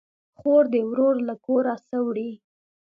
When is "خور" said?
0.39-0.63